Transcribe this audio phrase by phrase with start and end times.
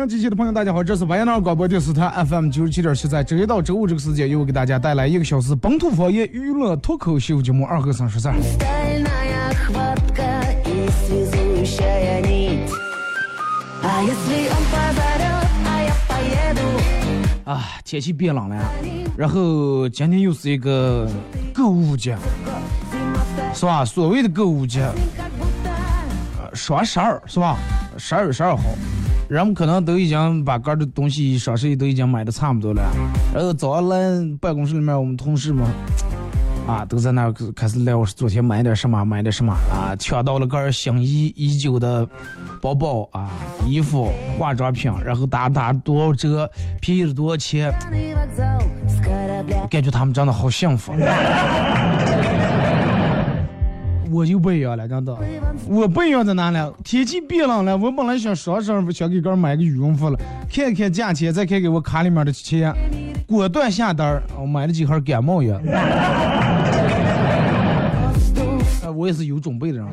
[0.00, 8.34] 阳机器的朋友，大家好，这是白彦淖尔广播电视台 FM 九十七点七，在周一到周五这个时间，又给大家带来一个小时本土方言娱乐脱口秀节目《二和三十三》。
[17.44, 18.56] 啊，天气变冷了，
[19.18, 21.06] 然后今天又是一个
[21.52, 22.16] 购物节，
[23.52, 23.84] 是吧？
[23.84, 24.82] 所谓的购物节，
[26.54, 27.58] 双十二是吧？
[27.98, 28.62] 十二月十二号，
[29.30, 32.82] 人们可能都已经把个的东西双十一都已经买的差不多了。
[33.32, 33.96] 然后早上来
[34.40, 35.64] 办公室里面，我们同事们
[36.66, 42.04] 啊都在那开始聊，我昨天买点什么，买点什么啊，抢到了个心仪已久的
[42.60, 43.30] 包包啊、
[43.64, 47.72] 衣服、化妆品，然后打打多少折，便宜了多少钱，
[49.70, 50.92] 感觉他们真的好幸福。
[54.10, 55.16] 我就不一样了，真的，
[55.68, 56.58] 我不一样在哪里？
[56.82, 60.18] 天气变冷了，我本来想双十二想给哥买个羽绒服了，
[60.52, 62.74] 看看价钱，再看看我卡里面的钱，
[63.26, 65.56] 果断下单我买了几盒感冒药。
[68.82, 69.86] 啊我也是有准备的人。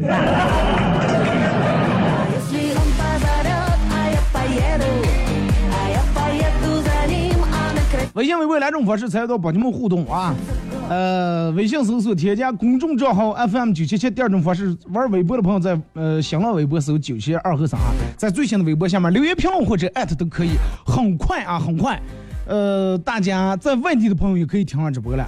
[8.14, 10.34] 微信、微博两种方式参与到帮你们互动啊。
[10.90, 14.10] 呃，微信搜索添加公众账号 FM 九七七。
[14.10, 20.52] 第二种方式，玩微博的朋友在呃新浪微博搜九七二和三啊，在最新的微博下面留言评论或者艾特都可以。
[20.86, 22.02] 很快啊，很快。
[22.46, 25.26] 呃，大家在外地的朋友也可以听上直播了。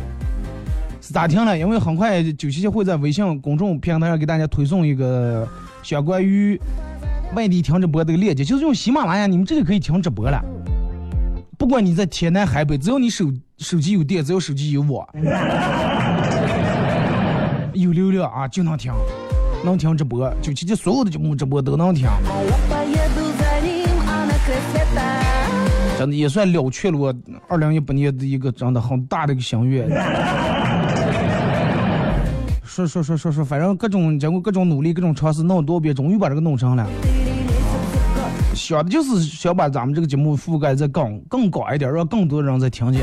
[1.02, 1.58] 是咋听了？
[1.58, 5.46] 因为很快九七七会在微信公众平台上给大家推送一个
[5.84, 6.58] 相关于
[7.36, 10.42] 外地听直播的链接，就是用喜马拉雅，你们这就可以听直播了。
[11.60, 13.26] 不管你在天南海北，只要你手
[13.58, 15.06] 手机有电，只要手机有网，
[17.74, 18.94] 有流量啊，就能听，
[19.66, 22.08] 能听直播，就其实所有的节目直播都能听。
[25.98, 27.14] 真的也算了却了我
[27.50, 29.90] 二零一八年的一个真的很大的一个心愿。
[32.64, 36.88] 说说说说说，反正各种经过各种努力，各种尝试，弄多遍，终于把这个弄成了。
[38.70, 43.02] 想的就是想把咱们这个节目覆盖在更更广一点，让更多人在听见。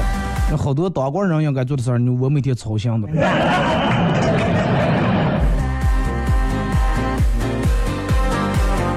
[0.52, 3.08] 有好多当官人应该做的事儿，我每天操心的。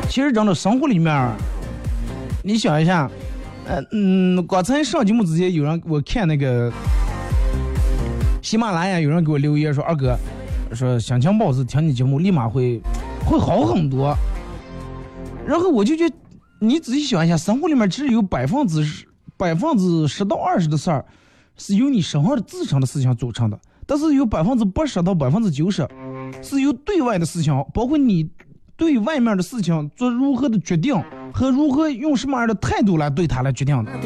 [0.08, 1.32] 其实，真的生活里面，
[2.44, 3.10] 你想一下，
[3.66, 6.72] 呃嗯，刚才上节目之前有人我看那个
[8.44, 10.16] 喜马拉雅有人给我留言说，二哥
[10.74, 12.80] 说心情不好时听你节目立马会
[13.26, 14.16] 会好很多。
[15.48, 16.08] 然后我就觉，
[16.62, 19.06] 你仔细想一下，生活里面只有百分之十、
[19.38, 21.06] 百分之十到二十的事儿
[21.56, 25.88] 是由你身上的自身的事情组成的，但是有百分之八十到百分之九十
[26.44, 28.30] 是由对外的事情，包括你
[28.76, 31.02] 对外面的事情做如何的决定
[31.34, 33.92] 和如何用什么样的态度来对他来决定的。
[33.94, 34.02] 人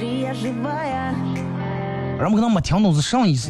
[2.30, 3.50] 们可能没听懂是啥意思。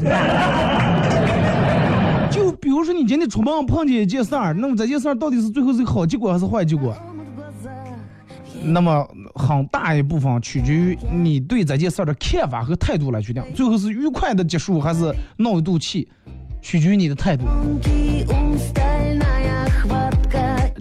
[2.32, 6.96] 就比如说你今天出门碰见一件事儿，那么这件事儿到底是最后是好结果还是坏结果？
[8.64, 9.06] 那么
[9.36, 16.08] 很大一部分取决于你对这件事儿的看法和态度来决定，最后是愉快的结束还是闹一肚气，
[16.62, 17.46] 取决于你的态度。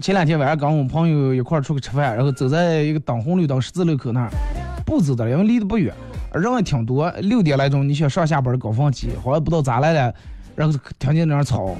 [0.01, 4.29] 前两天晚上跟我们朋友一块儿出去吃饭，然后走在一个等红绿灯十字路口那儿，
[4.85, 5.93] 不走的，因为离得不远，
[6.33, 10.13] 人也挺多，六点来钟，你想上下班的高峰期，好像不知道咋来了，
[10.55, 11.75] 然后听见那儿吵，啊，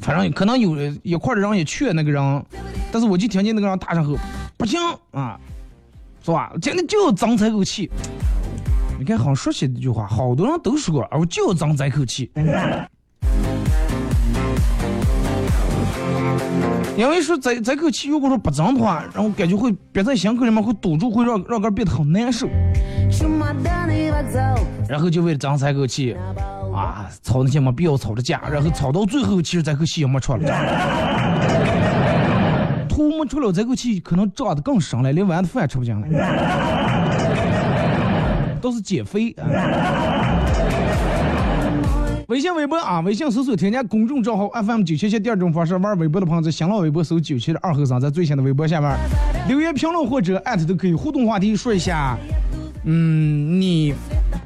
[0.00, 2.44] 反正可能有一块的人也劝那个人。
[2.92, 4.16] 但是我就听见那个人大声吼
[4.56, 5.38] ：“不行啊，
[6.24, 6.52] 是吧？
[6.62, 7.90] 今天就要争这口气。”
[8.96, 12.30] 你看很熟悉的一句话，好多人都说啊，我就要争这口气。
[16.96, 22.46] 因为说这这口气，如果说不争的话，然后感觉会憋在心口里面，会堵住，会让让个变得很难受。
[24.88, 26.16] 然后就为了争这口气，
[26.74, 30.40] 啊，吵那些没必要吵的架，然后吵到最后，其实这口气也没出来。
[32.88, 36.06] 吐没出了这口气，可能胀得更深了，连碗的饭吃不进了。
[38.60, 39.34] 都是减肥。
[42.28, 48.96] 微信、微博啊，微信搜索添加公众账号 FM 九七七，第二种方式玩微博的朋友在新浪微博搜九七的二和尚，在最新的微博下面
[49.46, 52.16] 留言评论或者艾特都可以互动话题，说一下，
[52.84, 53.94] 嗯，你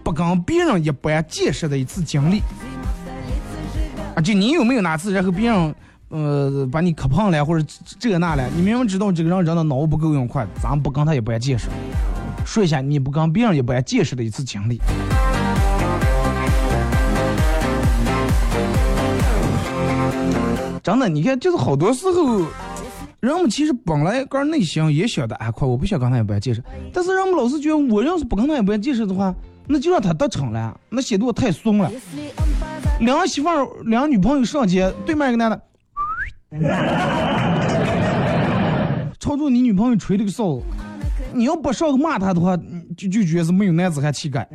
[0.03, 2.43] 不跟别人一般见识的一次经历
[4.15, 5.75] 啊，就你有没有哪次然后别人。
[6.11, 7.63] 呃，把你磕胖了，或者
[7.99, 11.69] 这个那了，你明明知道这个人人的脑不够用快，咱不跟他也不爱见识。
[12.47, 14.81] 说一下你不跟别人也不爱见识的一次经历。
[20.83, 22.47] 真的，你看，就是好多时候，
[23.21, 26.63] 人们其实本来个内心也晓得，哎，快，我不想跟他也不爱见识。
[26.93, 29.35] 但是人们老是觉得，我要是不跟他也不爱见识的话，
[29.67, 31.91] 那就让他得逞了，那显得我太怂了。
[33.01, 35.61] 两个媳妇儿，两个女朋友上街，对面一个男的。
[39.19, 40.61] 朝着你女朋友吹了个哨，
[41.35, 42.57] 你要不上去骂他的话，
[42.97, 44.49] 就就觉得是没有男子汉气概。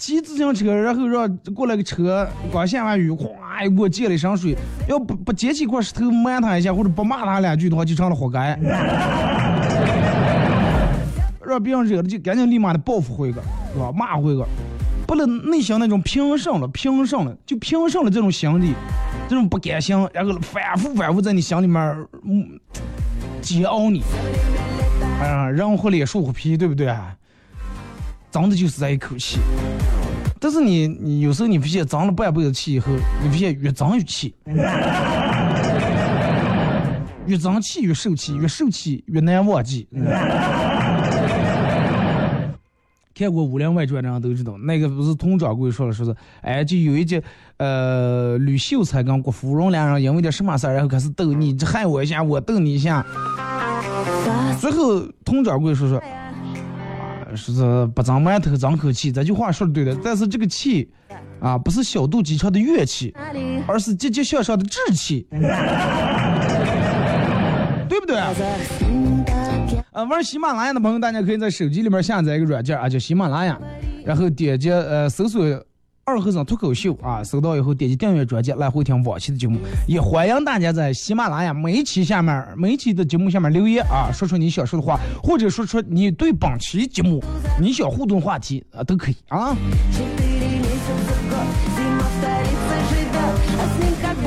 [0.00, 4.56] 骑自行车，然后让过来个车，刚下完雨，哗给我溅了一身水，
[4.88, 8.58] 要不不捡起块石头骂他一下，或者不骂他两句的话，就成了活该。
[11.46, 13.42] 让别人惹了，就赶紧立马的报复回个，
[13.74, 13.92] 是吧？
[13.94, 14.42] 骂回个。
[15.06, 18.72] 不能内心那种平生了，平生了，就平生了这种心理，
[19.28, 22.58] 这种不甘心，然后反复反复在你心里面嗯
[23.42, 24.02] 煎熬你，
[25.20, 26.90] 哎啊，人活脸树活皮，对不对？
[28.30, 29.38] 争的就是这一口气。
[30.38, 32.90] 但是你你有时候你发现争了半辈子气以后，
[33.22, 34.34] 你发现越争越气，
[37.26, 39.86] 越争气越受气，越受气越难忘记。
[43.14, 47.20] 看过《武林外传》的人都知道，那个不是佟掌柜说了，说是，哎，就有一集，
[47.58, 53.04] 呃，吕秀才跟郭芙蓉两人因为点什么事儿，然后开始斗，你害我一下，我斗你一下。
[54.58, 56.02] 最后佟掌柜说说，
[57.36, 60.90] 说是不长馒头长口气，这句话说的对的，但是这个气，
[61.40, 63.14] 啊，不是小肚鸡肠的怨气，
[63.66, 65.26] 而是积极向上的志气，
[67.88, 68.16] 对不对？
[69.92, 73.58] 呃，玩喜马拉雅的朋友，大家可以在手机里面下载一个软件啊，叫喜马拉雅，
[74.04, 75.44] 然后点击呃搜索
[76.10, 79.60] “二和尚脱口秀”啊，收到以后点击订阅专辑来回听往期的节目。
[79.86, 87.22] 也欢迎大家在喜马拉雅每一期下面每一期的节目下面留言啊，说出你想说的话，或者说出你对本期节目
[87.60, 89.54] 你想互动话题啊，都可以啊。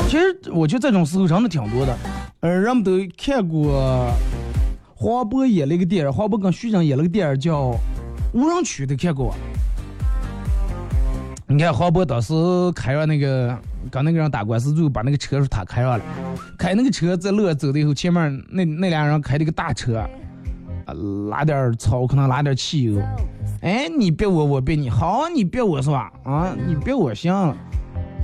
[0.08, 1.98] 其实我觉得这种时候真的挺多的，
[2.40, 4.10] 呃，人们都看过。
[4.96, 7.72] 黄渤演了一个电影，黄渤跟徐峥演了个电影叫
[8.32, 9.36] 《无人区》，的看过？
[11.54, 12.34] 你看黄渤当时
[12.72, 13.56] 开上那个
[13.92, 16.04] 跟那个人打官司，最后把那个车是他开上了，
[16.58, 20.08] 开那个车在路上走的以后，前面那那俩人开了个大车，啊，
[21.30, 23.00] 拉点草，可能拉点汽油。
[23.62, 26.12] 哎，你别我，我别你，好，你别我是吧？
[26.24, 27.56] 啊，你别我行，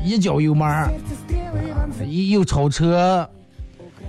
[0.03, 0.89] 一脚油门儿，
[2.03, 3.29] 一又超车，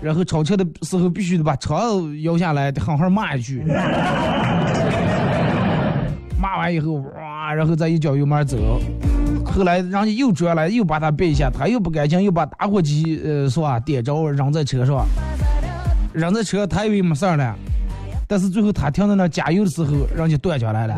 [0.01, 3.63] 然后超车的时候必须得把车摇下来，得好好骂一句，
[6.41, 7.05] 骂完以后
[7.53, 8.57] 然后再一脚油门走。
[9.45, 15.05] 后来人家又追来，又把他别一下，他又不干净，又把打火机呃是吧点着扔在车上，
[16.13, 17.57] 扔在车，他以为没事儿了。
[18.29, 20.97] 但是最后他停在那加油的时候，人家断下来了。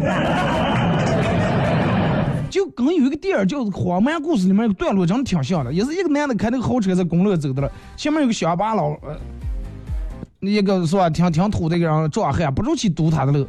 [2.51, 9.17] 就跟有一个电影叫《荒蛮故事》里面有个段落，真的挺像的，也是一个男的开那个豪车在公路走的了，前面有个乡巴佬，呃，
[10.41, 13.47] 一个是吧，挺挺土的一个人壮汉，不住去堵他的路，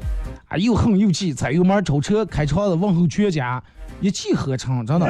[0.54, 3.60] 啊，又横又气，踩油门超车，开窗子问候全家，
[4.00, 5.08] 一气呵成，真的。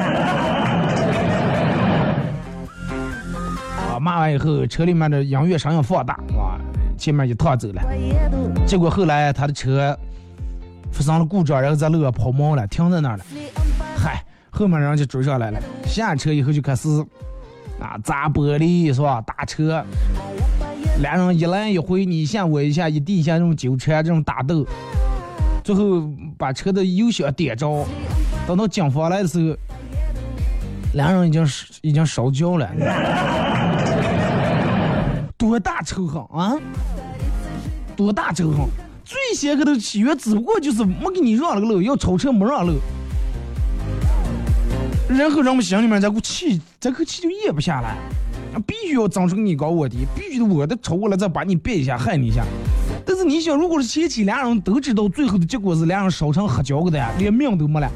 [3.92, 6.58] 啊，骂完以后，车里面的音乐声音放大，哇。
[6.96, 7.82] 前面一趟走了，
[8.66, 9.94] 结果后来他的车
[10.90, 13.24] 发生了故障，然后在路上抛锚了，停在那儿了。
[13.96, 16.88] 嗨，后面人就追上来了，下车以后就开始
[17.80, 19.20] 啊砸玻璃是吧？
[19.22, 19.84] 打车，
[21.02, 24.64] 两人一来一回，你一下我一下，一地下这种纠缠，这种打斗，
[25.64, 27.84] 最后把车的油箱点着。
[28.46, 29.56] 等到警方来的时候，
[30.92, 31.44] 两人已经
[31.80, 32.70] 已经烧焦了。
[35.36, 36.54] 多大仇恨啊！
[37.96, 38.60] 多大仇恨！
[39.04, 42.74] 最先个的起源只不过就是没给你让了个路，要超车没让路，
[45.08, 47.96] 然后人们心里面这股气，这口气就咽不下来，
[48.66, 52.42] 必须要争出你高我低，必须得我的超过了再把你别一下害你一下。
[53.06, 57.90] 但是你想，如果是前期俩人都知道最后的结果是俩人烧成黑焦个的呀，连命都没了，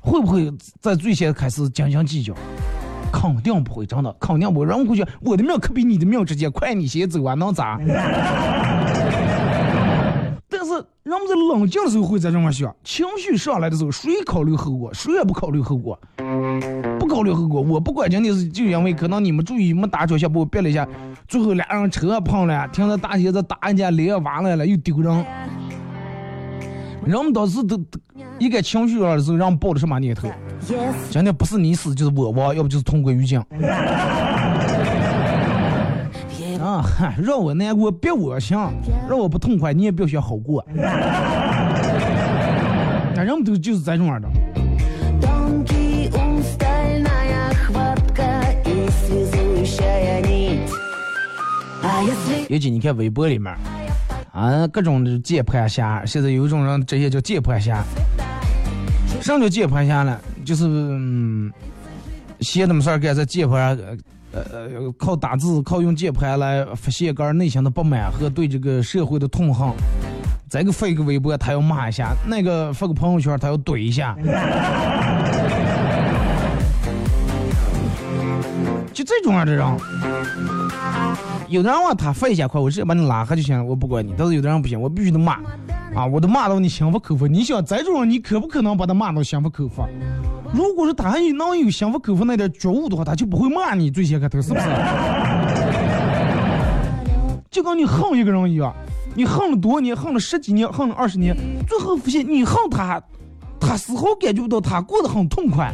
[0.00, 2.32] 会不会在最先开始斤斤计较？
[3.12, 4.66] 肯定不会，真的肯定不会。
[4.66, 7.78] 人 会觉得我的命可比你的命直接，快你先走啊，能咋？
[10.48, 14.94] 但是人们在冷静的时候会在这么想，情绪上来的时候，谁考虑后果？
[14.94, 15.98] 谁也不考虑后果，
[17.00, 17.60] 不考虑后果。
[17.60, 20.86] 我不管今天是就因为可能你们注意没打脚下把我别了一下，
[21.26, 25.26] 最后俩人车碰了，停在大街上打人家脸完了了，又丢人。
[27.04, 27.76] 人们当时都
[28.38, 30.28] 一个情绪上的时候，让抱的什么念头？
[31.10, 33.42] 今天不是你死就是我亡，要不就是同归于尽。
[36.72, 38.58] 啊， 让我难过别我行，
[39.08, 40.64] 让我不痛快你也别想好过。
[43.14, 44.28] 那人们都就是这种样的。
[52.48, 53.54] 尤其你看微博里面。
[54.32, 57.84] 啊，各种的键盘侠，现在有一种人这些叫键盘侠。
[59.20, 60.18] 什么叫键盘侠呢？
[60.44, 61.52] 就是嗯，
[62.40, 63.78] 闲的没事儿干，在键盘
[64.32, 69.68] 呃呃靠打字，靠用键盘来发泄个内心的不满和对这个社会的痛恨。
[70.48, 74.14] 这个发一个微博，他要骂一下；那个发个朋友圈，他要怼一下。
[78.92, 79.66] 就这种样的人。
[81.48, 84.14] 有的人话他发一下快，我直接把你拉黑就行了，我不管你。
[84.16, 85.34] 但是有的人不行，我必须得骂，
[85.94, 87.26] 啊，我都骂到你心服口服。
[87.26, 89.86] 你想这种人，你可不可能把他骂到心服口服？
[90.54, 93.90] 如果是他还能有心服口服那点觉悟的话，他就不会骂你。
[93.90, 94.66] 最先开头是不是？
[97.50, 98.74] 就跟你恨一个人一样，
[99.14, 101.36] 你恨了多年，恨了十几年，恨了二十年，
[101.68, 103.02] 最后发现你恨他，
[103.60, 105.70] 他丝毫感觉不到他过得很痛快，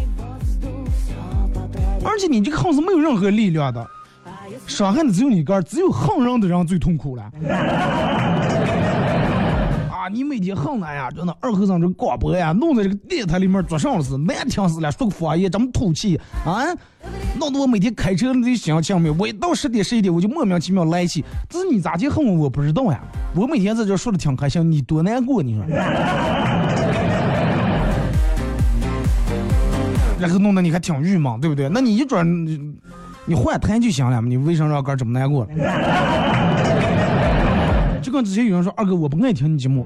[2.04, 3.86] 而且你这个恨是没有任何力量的。
[4.66, 7.22] 伤害的只有你个儿，只有恨人的人最痛苦了。
[9.90, 16.64] 啊，你每天恨他呀，真的二和尚这广播呀，弄在这个电台里面做啥事，难听死了，说个方言这么土气啊，
[17.38, 19.10] 弄得我每天开车都心情没。
[19.10, 21.24] 我一到十点十一点，我就莫名其妙来气。
[21.48, 22.44] 这是你咋就恨我？
[22.44, 23.00] 我不知道呀。
[23.34, 25.64] 我每天在这说的挺开心，你多难过，你说？
[30.20, 31.68] 然后弄得你还挺郁闷，对不对？
[31.68, 32.26] 那你一转。
[33.30, 35.46] 你换台就行了嘛，你为什么让哥这么难过？
[38.00, 39.84] 就跟之前有人说二哥我不爱听你节目，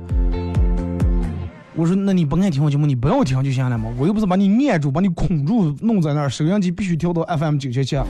[1.75, 8.01] 我说那你不爱听我节目，你不要听就行了嘛，我又不是把你按住，把你捆住，弄在那儿，收音机必须调到 FM 九七七，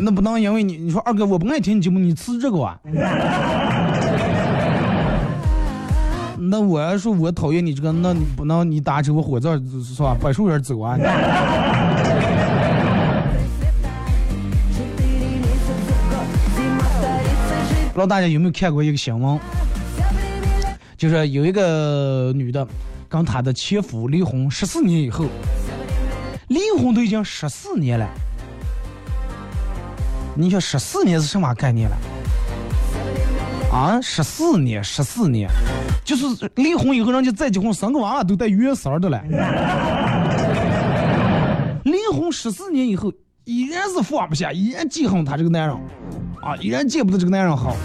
[0.00, 2.80] 那不能因为你你说二哥我不爱听你节目，你辞这个啊？
[6.48, 10.16] 那我要说我讨厌你这个，那你不能你打车我火车是吧？
[10.20, 10.96] 柏树园走啊？
[17.92, 19.40] 不知道大家有没有看过一个新闻，
[20.96, 22.66] 就是有一个女的
[23.08, 25.24] 跟她的前夫离婚十四年以后，
[26.48, 28.06] 离婚都已经十四年了。
[30.34, 31.96] 你说十四年是什么概念了？
[33.76, 35.50] 啊，十四年，十四年，
[36.02, 39.22] 就是离婚以后，人家再结婚生个娃娃都带月色的了。
[41.84, 43.12] 离婚十四年以后，
[43.44, 45.76] 依然是放不下，依然记恨他这个男人，
[46.40, 47.76] 啊，依然见不得这个男人好。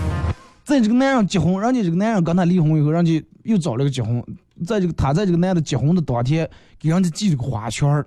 [0.63, 4.23] 在这个男人结婚，人家这个男人跟他离婚以后，人家又找了个结婚，
[4.65, 8.05] 在这个他在这个男的结婚的当天，给人家寄了个花圈儿。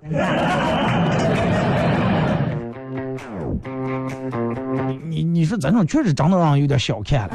[5.15, 7.33] 你你说这种确实长得让人有点小看了。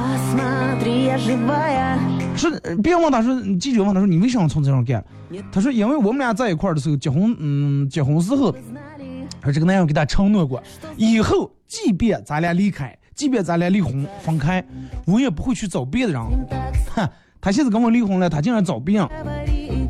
[2.37, 2.51] 是
[2.83, 5.03] 别人问他说，记者问他说，你为什么从这样干？
[5.51, 8.53] 他说，因为我们俩在一块儿的时候，结婚，嗯，结婚时候，
[9.43, 10.63] 说这个男人给他承诺过，
[10.97, 14.63] 以后即便咱俩离开，即便咱俩离婚分开，
[15.07, 16.23] 我也不会去找别的人。
[16.95, 17.09] 哼，
[17.41, 19.09] 他现在跟我离婚了，他竟然找别人，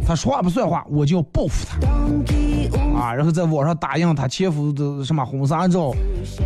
[0.07, 1.79] 他说话不算话，我就要报复他。
[2.97, 5.93] 啊，然后在网上打印他前夫的什么婚纱照，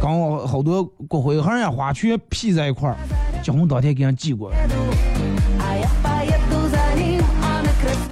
[0.01, 2.97] 跟好多骨灰盒呀、花圈 P 在一块儿，
[3.43, 4.67] 结婚当天给人寄过来。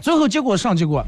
[0.00, 1.02] 最后结果上结果，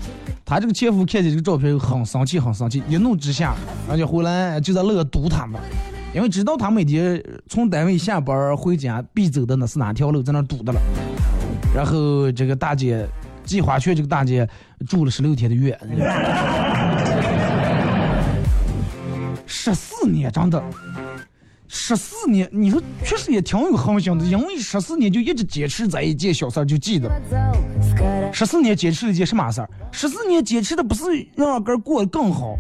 [0.45, 3.55] 他这个前夫看见这个照片很生气，很生气，一怒之下，
[3.91, 5.61] 而且回来就在那个堵他们，
[6.15, 10.81] 因为知道他每天从单位下班回家必走的那是哪条路，在那堵的了。
[11.75, 13.05] 然后这个大姐
[13.45, 14.49] 寄花圈，这个大姐
[14.87, 15.79] 住了十六天的院。
[19.45, 20.63] 十四年，真的，
[21.67, 27.11] 十四年，你说确实也挺有恒心的，因为十四年就一直坚持在一件小事儿就记得。
[28.33, 29.69] 十四年坚持了一件什么事儿？
[29.91, 31.03] 十四年坚持的不是
[31.35, 32.57] 让二哥过得更好，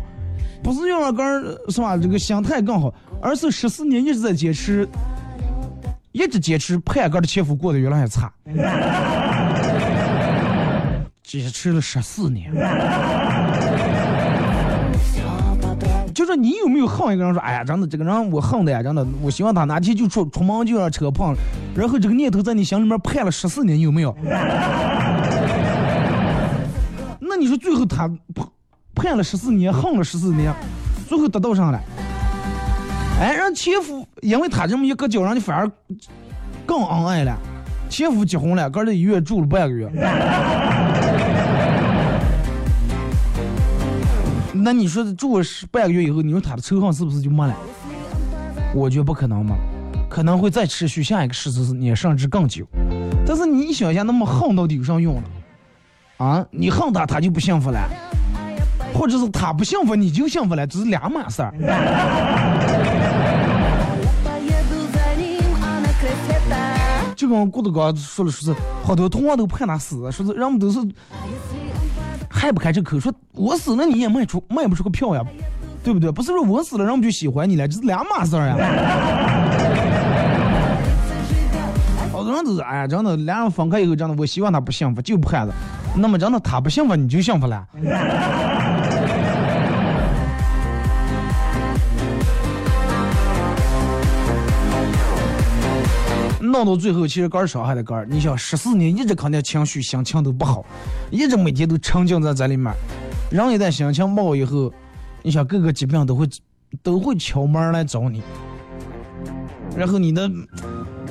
[0.62, 1.24] 不是让二哥
[1.68, 4.88] 是吧这个心态更好，而是十四年一直在坚持，
[6.14, 8.32] 一直坚持盼哥的前夫过得越来越差，
[11.24, 12.52] 坚持了十四年。
[16.14, 21.34] 就说你有没有恨一个人说，哎呀，真的这个人我恨的呀，真的，我希望他哪天就出出门就让车碰，
[21.74, 24.16] 然后这个念头在你心里面盼了十四年，有没有？
[27.18, 28.08] 那你说最后他
[28.94, 30.54] 盼了十四年，恨了十四年，
[31.08, 31.80] 最后得到啥了？
[33.20, 35.70] 哎，让前夫因为他这么一个叫人家反而
[36.66, 37.36] 更恩爱了，
[37.88, 39.88] 前夫结婚了，搁这医院住了半个月。
[44.52, 47.54] 那你说住十半个月以后，你说他的仇恨是不是就没了？
[48.74, 49.56] 我觉得不可能嘛，
[50.08, 52.66] 可能会再持续下一个十四年甚至更久。
[53.26, 55.22] 但是你想一下，那么恨到底有啥用呢？
[56.16, 57.78] 啊，你恨他，他就不幸福了；
[58.92, 61.52] 或者是他不幸福，你就幸福了，这是两码事儿。
[67.26, 70.78] 就跟郭德纲说的，说是好多同行都盼他死，说是人们都是。
[72.44, 75.22] 迈不开这口，说我死了你也卖出卖不出个票呀，
[75.82, 76.12] 对不对？
[76.12, 78.54] 不是说我死了人们就喜欢你了，这是两码事儿呀。
[82.12, 85.52] 好多人都是哎呀，真的，两人分开以后，真的，我希望他不幸福，就不孩子。
[85.96, 87.66] 那么真的他不幸福，你就幸福了。
[96.54, 98.06] 闹到最后，其实肝儿伤害的肝儿。
[98.08, 100.64] 你想，十四年一直肯定情绪心情都不好，
[101.10, 102.72] 一直每天都沉浸在这里面。
[103.28, 104.72] 人一旦心情不好以后，
[105.24, 106.28] 你想各个疾病都会
[106.80, 108.22] 都会敲门来找你。
[109.76, 110.30] 然后你的，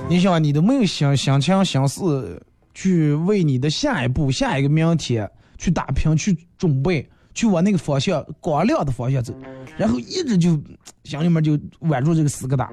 [0.07, 2.41] 你想你都没有心心情心思
[2.73, 9.33] 去为你的下一步、下一个明天去打拼、去准备、去往那个方向光亮的方向走，
[9.75, 10.57] 然后一直就
[11.03, 12.69] 心里面就挽住这个死疙瘩。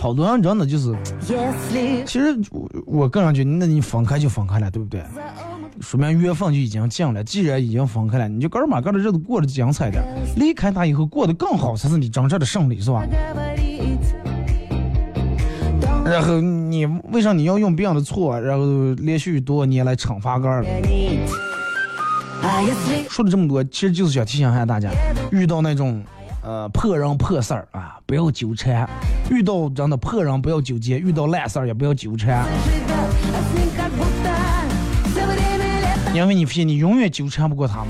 [0.00, 0.94] 好多人真的就是，
[2.06, 2.36] 其实
[2.86, 5.02] 我个人觉得，那你分开就分开了，对不对？
[5.80, 7.22] 说明缘分就已经尽了。
[7.22, 10.02] 既然已经分开了，你就干嘛干的日子过得精彩点，
[10.36, 13.04] 离开他以后过得更好，才是你真正的胜利，是吧？
[16.04, 20.64] 然后你为啥你要用别人的错，然后连续多年来惩罚个儿？
[23.08, 24.90] 说了这么多，其实就是想提醒一下大家，
[25.30, 26.02] 遇到那种
[26.42, 28.86] 呃破人破事儿啊，不要纠缠；
[29.30, 32.46] 遇到真的破人不要纠结；遇到烂事儿也不要纠缠。
[36.14, 37.88] 因为你发现你永远纠缠不过他们。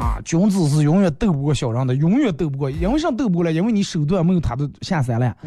[0.00, 2.70] 啊，君子是永远斗不过小人的，永远斗不过。
[2.70, 3.50] 因为啥斗不过来？
[3.50, 5.36] 因为你手段没有他的下三滥，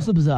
[0.00, 0.30] 是不是？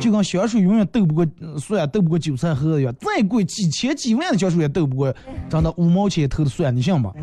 [0.00, 1.26] 就跟香水永远斗不过
[1.58, 5.14] 蒜，斗不过韭菜盒子一样，再贵几千几万的香水也斗不过
[5.48, 7.12] 真的五毛钱一头的蒜，你信吗？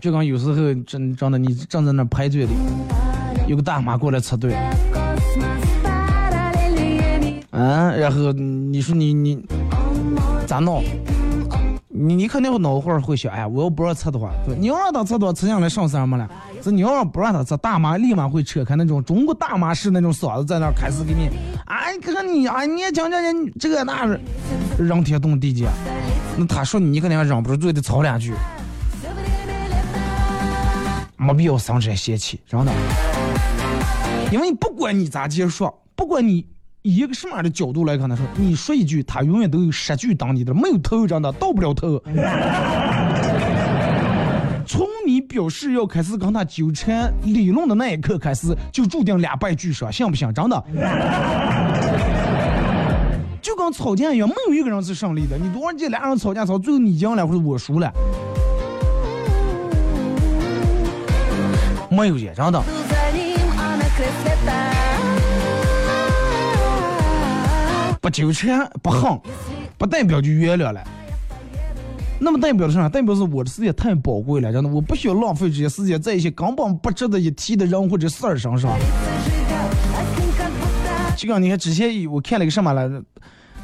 [0.00, 2.50] 就跟有时候真真的，你站在那排队里，
[3.48, 4.54] 有个大妈过来插队，
[7.50, 9.44] 嗯，然后你说你你
[10.46, 10.84] 咋弄？
[12.00, 16.30] 你你肯定会脑会会想，哎呀，我要不让插的话，你要让他插的话，插下来上什么了？
[16.62, 21.28] 这你要让不让他插，大妈立马会扯开那种中国大妈式那种嗓子，在那开始给你，
[21.66, 24.20] 哎，看你啊，你也讲讲讲这个那是，
[24.78, 25.68] 扔天动地的，
[26.36, 28.32] 那他说你肯定忍不住就得吵两句。
[31.16, 32.72] 没必要生这些气，真的。
[34.30, 36.46] 因为不管你咋结束，不管你
[36.82, 42.00] 以一个什么样的角度来看，他说你说一句，他永远都有十句当你的，没有头，真的到不了头。
[44.64, 50.32] 从你表示要开始跟他纠缠理论的那一刻开始，就注定两败俱伤，信不信？
[50.32, 50.64] 真的。
[53.40, 55.38] 就跟吵架一样，没有一个人是胜利的。
[55.38, 57.90] 你多少这俩人吵架吵，最后你赢了或者我输了。
[61.90, 62.62] 没有演真的。
[68.00, 69.18] 不纠缠不恨，
[69.76, 70.80] 不代表就原谅了。
[72.20, 72.88] 那么代表的是啥？
[72.88, 78.76] 代表是我的时间太宝贵了，真的，我不需要浪费这些时间在一些根本不值得一提的人或者事儿身上。
[81.16, 83.02] 就像你看之前我看了一个什么来着，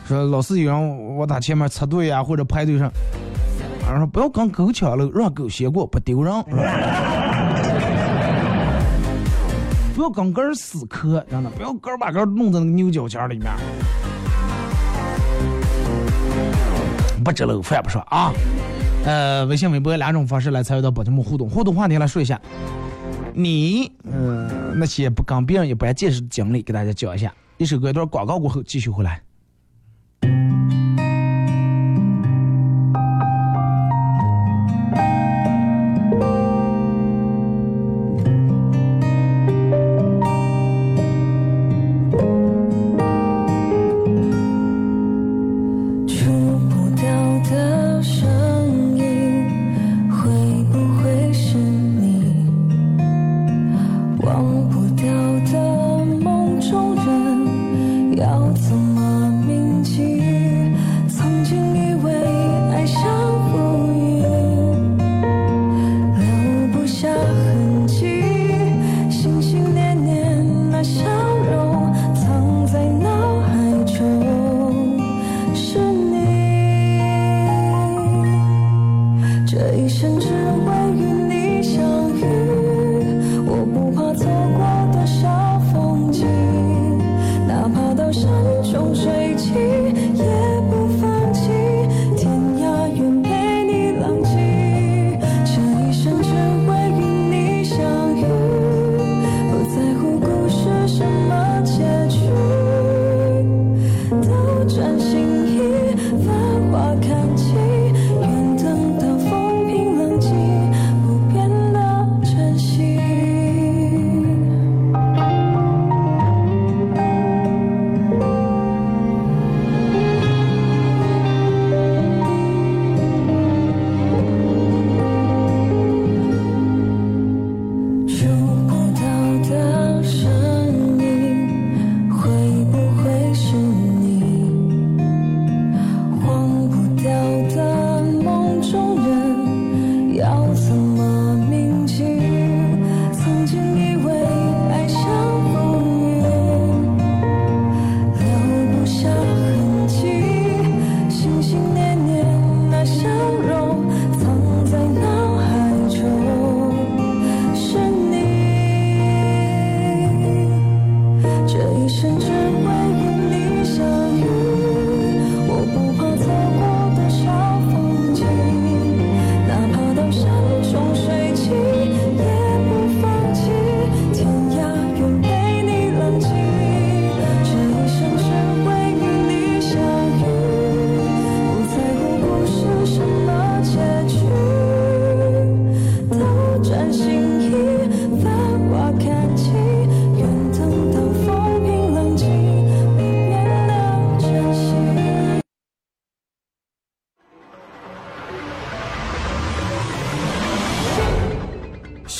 [0.06, 2.90] 说老是有人我打前面插队啊或者排队上，
[3.88, 6.32] 然后不要跟狗抢了，让狗先过，不丢人。
[9.94, 13.46] 不要跟根儿死磕，真的不要根儿把根儿弄在那个牛角尖里面，
[17.24, 18.30] 不值了，饭不说啊。
[19.06, 22.40] 呃，微信、微博两种方式来参与到宝节目互动，互动话题来说一下，
[23.32, 27.32] 你嗯那些不跟别人一般见识的经历，给大家讲一下。
[27.56, 29.23] 一首歌一段广告过后，继续回来。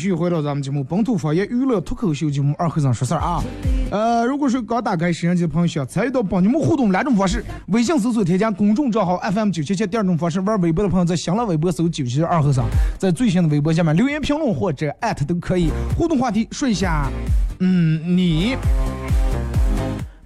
[0.00, 3.42] 续回到咱们节目《本土方言娱乐脱口秀节目二和尚说事儿》啊。
[3.90, 12.64] 呃，如果说刚打开摄像机的朋友，想参与到帮你们互动两种方式：微信搜索添加公众账号 FM 九七七；第二种方式，玩微博的朋友在新浪微博搜九七二和尚，
[12.98, 15.70] 在最新的微博下面留言评论或者艾特都可以。
[15.98, 17.10] 互动话题说一下，
[17.58, 18.56] 嗯，你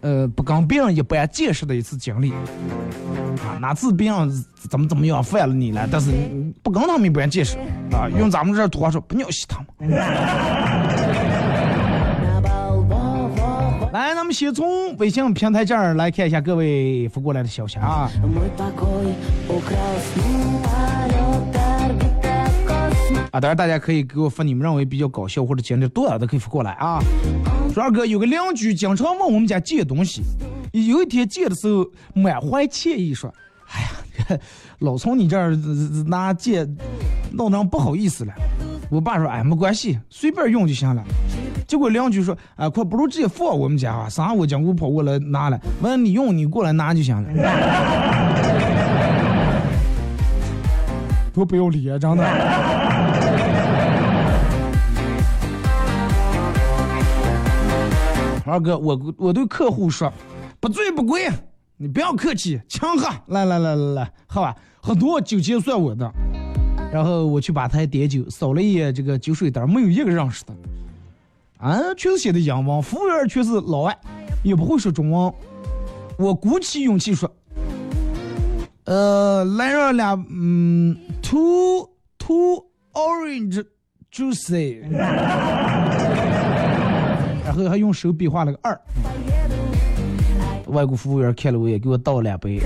[0.03, 2.33] 呃不跟别人一般见识的一次经历
[3.61, 4.12] 哪次病
[4.69, 7.57] 怎么怎么样犯了你了但是你不跟他们一般见识
[7.93, 9.90] 啊用咱们这儿土话说不尿洗他们。
[13.95, 18.11] 来咱们先从微信平台这儿来看一下各位发过来的消息啊。
[23.31, 27.01] 啊当然大家可以给我发你们认为比较搞笑或者经历多了的可以发过来啊。
[27.73, 30.23] 说二哥有个邻居经常问我们家借东西
[30.73, 33.33] 有一天借的时候满怀歉意说
[33.75, 34.39] 哎呀，
[34.79, 36.67] 老从你这儿呃拿借，
[37.33, 38.33] 弄得不好意思了。”
[38.91, 41.03] 我爸说：“哎，没关系，随便用就行了。”
[41.67, 47.29] 结果邻居说：“啊，快不如直接放我们家啊，啥我讲我跑过来拿了，问你用你过来拿就行了。
[51.35, 52.25] ”多不要脸啊，真的。
[58.47, 60.13] 二哥，我我对客户说，
[60.61, 61.29] 不醉不归，
[61.85, 66.11] 你不要客气，强喝，来来来来来，喝吧，喝多酒钱算我的。
[66.90, 70.55] 然后我去吧台点酒，扫了一眼这个酒水单，没有一个认识的。
[71.59, 73.94] 啊，全是写的洋文，服务员全是老外，
[74.42, 75.31] 也不会说中文。
[76.16, 77.31] 我鼓起勇气说，
[78.85, 83.62] 呃，来上俩，嗯，two two orange
[84.11, 84.81] juice，
[87.44, 88.81] 然后还用手比划了个二。
[90.66, 92.61] 外国服务员看了我一眼，给我倒两杯，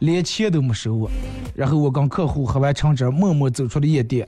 [0.00, 1.10] 连钱都没收我。
[1.54, 4.26] 然后我跟客户喝完橙汁，默默走出了夜店，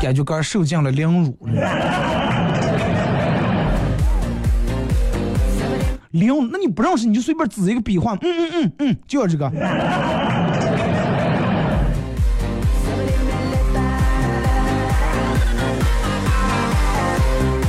[0.00, 1.52] 感觉刚受尽了凌辱了。
[6.12, 9.50] 凌，那你不认识你就随便指一个笔画，嗯嗯嗯嗯，就要这个。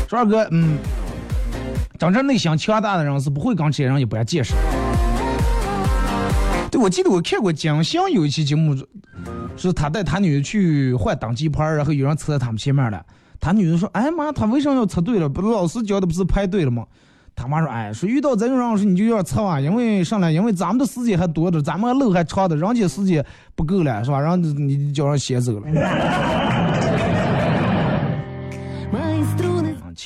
[0.08, 0.78] 说二哥，嗯，
[1.98, 4.54] 真正内心强大的人是不会跟这些人一般见识。
[6.70, 8.76] 对，我记得我看过蒋欣有一期节目，
[9.56, 13.04] 是他带他女儿去换登机牌，然后有人车在他们前面了。
[13.40, 15.30] 他女儿说：“哎妈，他为什么要车队了？
[15.30, 16.86] 不是老师教的不是排队了吗？”
[17.36, 23.24] 他妈说：“哎，说遇到这种人，说你就要撤啊，因为上来，因为咱们的时间还多着，咱们路还长的，人家时间
[23.56, 24.20] 不够了，是吧？
[24.20, 25.68] 然后你叫人先走了。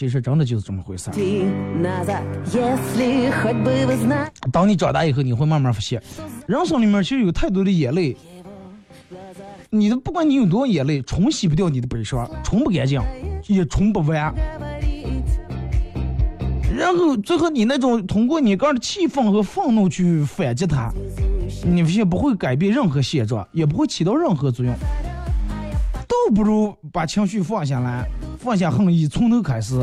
[0.01, 1.13] 其实真的就是这么回事儿。
[4.51, 6.01] 当你长大以后，你会慢慢发现，
[6.47, 8.17] 人生里面其实有太多的眼泪。
[9.69, 12.99] 你的不管你有多少眼泪，冲洗不掉你的悲伤，冲不干净，
[13.45, 14.33] 也冲不完。
[16.75, 20.91] 然后最后你那种通过你个人的气愤和愤怒去反击他，
[21.63, 24.73] 你也不会改变任何现状，也不会起到任何作用，
[26.07, 28.09] 倒不如把情绪放下来。
[28.41, 29.79] 放下横意，从头开始，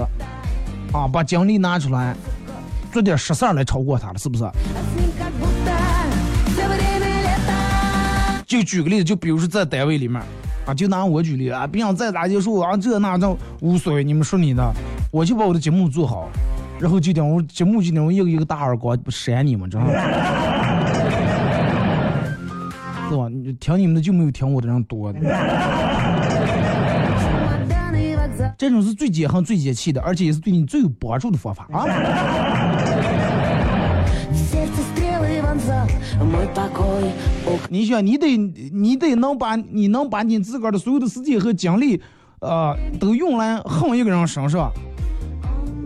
[0.92, 2.12] 啊，把精力拿出来，
[2.92, 4.44] 做点实事儿来超过他了，是不是？
[8.44, 10.21] 就举个例子，就比如说在单位里面，
[10.66, 14.75] 啊，就拿我举例啊，不想再咋结束啊，这那这无所谓，你们说你的，
[15.12, 16.29] 我就把我的节目做好，
[16.81, 19.92] 然后就等我节目就等我一个一个大耳光扇你们，知道吗？
[23.09, 23.29] 是吧？
[23.61, 25.18] 听你们的就没有听我的人多的。
[28.59, 31.87] 这种是最解恨、最解气的，而且也是对你最有帮助的方法啊。
[37.71, 42.03] 你想，你得你得能把你能把你自个儿的所有的时间和精力
[42.40, 44.73] 啊都用来恨一个人身上。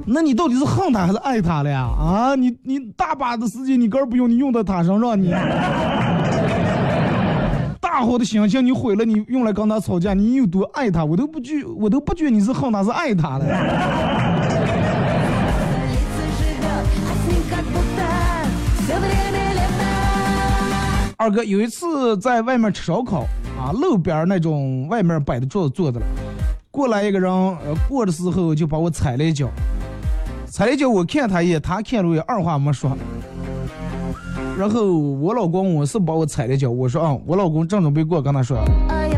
[0.07, 1.83] 那你到底是恨他还是爱他了呀？
[1.83, 5.31] 啊，你你大把的时间，你根儿不用，你用在他身上，你。
[7.93, 11.05] 大好的形象你毁了你用来跟他吵架你有多爱他？
[11.05, 13.45] 我都不觉我都不觉你是恨他是爱他的
[21.19, 23.27] 二哥有一次在外面吃烧烤
[23.61, 26.07] 啊路边那种外面摆的桌子坐着了
[26.71, 27.31] 过来一个人
[27.91, 29.51] 过的时候就把我踩了一脚
[30.51, 32.97] 踩了一脚我看他一眼他看了我也二话没说。
[34.59, 38.59] 然后我老公我是把我踩了脚，我说啊、我老公正准备过，跟他说，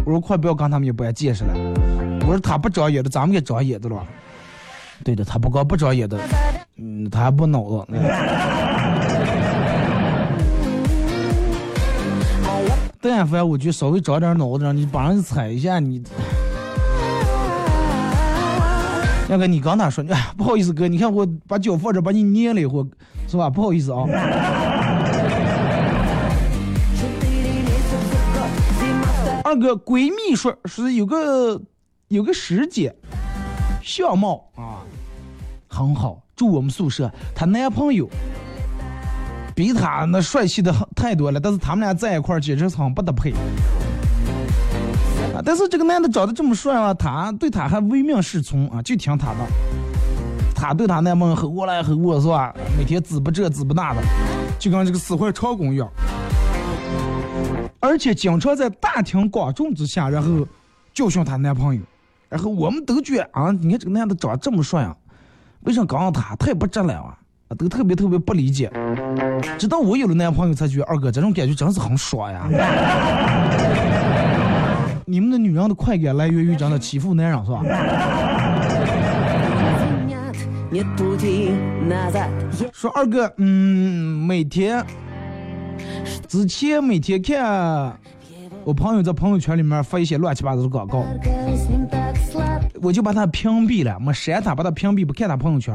[0.05, 1.53] 我说快不要跟他们一般见识了，
[2.21, 4.03] 我说他不长眼的，咱们也长眼的了。
[5.03, 6.19] 对的，他不光不长眼的，
[6.77, 7.85] 嗯，他还不脑子。
[13.03, 16.03] 但凡我就稍微长点脑子让你把人踩一下，你。
[19.29, 22.83] 那个，你刚才说，哎，不好意思，哥，你看我把脚放这，把你捏了一会，
[23.27, 23.51] 是吧？
[23.51, 24.07] 不好意思啊。
[29.55, 31.61] 那个，闺蜜说是有个
[32.09, 32.93] 有个师姐，
[33.81, 34.83] 相貌啊
[35.69, 38.09] 很好，住我们宿舍，她男朋友
[39.55, 43.31] 比她那帅气的很太多了，但是他们俩在一块儿简直很不得配。
[45.33, 49.39] 啊，但是这个男的长得这么帅啊，她对他还唯命是从啊，就听他的。
[50.53, 52.53] 她对她男朋友很过来很过是吧？
[52.77, 54.03] 每天滋不这滋不那的，
[54.59, 55.89] 就跟这个死坏长工一样。
[57.85, 60.49] 而且经常在大庭广众之下，然后
[60.95, 61.83] 教训她男朋友。
[62.31, 64.97] 然后我们都觉得啊，你看这个男的长这么帅啊，
[65.65, 66.35] 为什么刚刚他？
[66.37, 67.19] 太不正了啊！
[67.59, 68.73] 都特别特别不理解。
[69.59, 72.49] 直到我有了男朋友，才觉得二哥这种感觉真是很爽呀。
[75.05, 77.63] 你们的女人的快感来源于真的欺负男人是吧？
[82.73, 84.83] 说二哥，嗯，每天
[86.29, 87.99] 之前每天看。
[88.65, 91.05] 我朋友在朋友圈里面发一些乱七八糟的广告。
[92.81, 95.75] 我就把他屏蔽了没删他把他屏蔽不看他朋友圈。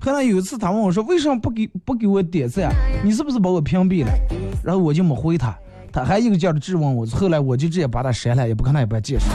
[0.00, 2.72] 后来有一次他问我说为什么不给不给我点赞？
[3.04, 4.12] 你是不是把我屏蔽了？
[4.62, 5.56] 然后我就没回他。
[5.92, 9.26] 他还一个劲儿的质问我后来我就直接把他删了也不看他也不介绍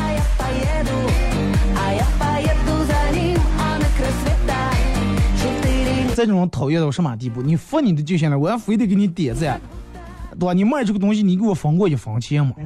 [6.16, 7.42] 在这种讨厌到什么地步？
[7.42, 9.60] 你服你的就行了我要非得给你点赞。
[10.40, 10.54] 对吧？
[10.54, 12.54] 你卖这个东西，你给我分过一分钱吗？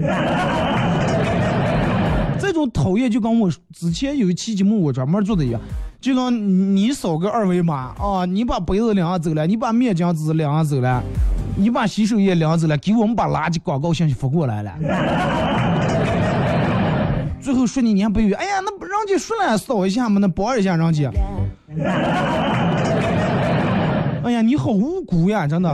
[2.39, 5.59] 这种讨厌就跟我之前有一期节目我专门做的一样，
[5.99, 11.03] 就跟你扫个二维码啊，你把杯子领上走了，你把面浆子领上走了，
[11.57, 14.71] 你把洗手液领上走了，给我们把垃圾广告信息发过来了。
[17.41, 21.09] 最后说你你还不以为，哎呀，那不人家说了扫一下嘛，那帮一下人家。
[24.23, 25.69] 哎呀，你好无辜呀，真的。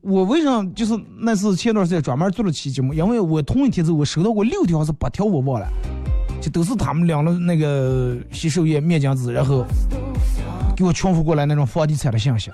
[0.00, 2.92] 我为什么就是那次前段时间专门做了期节目？
[2.92, 5.68] 因为我同一天子我收到过六条还是八条，我忘了，
[6.40, 9.64] 就都是他们两了那个洗手液、面巾纸，然后
[10.76, 12.50] 给我重复过来那种房地产的信息。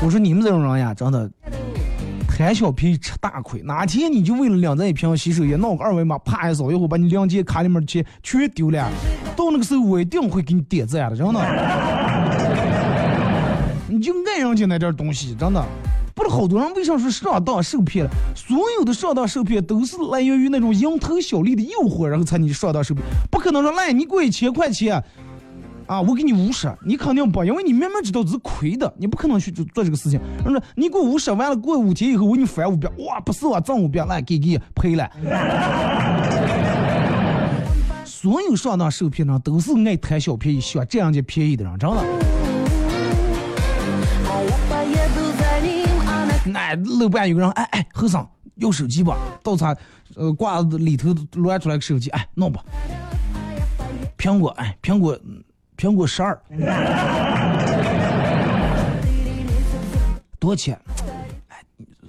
[0.00, 1.28] 我说你们这种人呀，真的
[2.28, 3.60] 贪小便宜吃大亏。
[3.62, 8.88] 哪天你就为了两张一瓶洗手液弄个二维码，啪一扫，一会把你两节卡里面的钱全丢了。
[9.36, 12.31] 到那个时候，我一定会给你点赞的，真的。
[14.02, 15.64] 就爱人家那点东西，真的。
[16.14, 18.10] 不是好多人为啥说上当受骗了？
[18.36, 23.02] 所有的上当受骗都是来源于那种蝇头小利的诱惑，然后才你上当受骗。
[23.30, 25.02] 不可能说来你给我一千块钱，
[25.86, 30.20] 啊，我给你五十，你肯定不，因为你明明知道是亏的，你不可能去做这个事情。
[30.44, 35.10] 人说你给我五十，完了过五天以后我给你返五百，哇，不是我挣五百，来给给赔了。
[38.04, 42.04] 所有上当受骗的人都是爱贪小便宜、喜欢占人家便宜的人，真的。
[46.44, 48.26] 那路边有个人，哎哎，后生
[48.56, 49.16] 要手机吧？
[49.42, 49.74] 到他
[50.16, 52.62] 呃挂里头乱出来个手机，哎，弄吧。
[54.18, 55.18] 苹果，哎，苹果，
[55.76, 56.38] 苹果十二，
[60.38, 60.78] 多少钱？
[61.48, 61.56] 哎，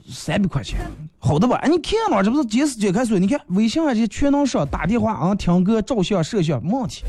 [0.10, 0.80] 三百块钱。
[1.20, 1.56] 好的吧？
[1.58, 3.18] 哎，你看嘛，这不是解释解开锁？
[3.18, 7.04] 你看微信上这些全能上打电话啊，听歌、照相、摄像，没问题。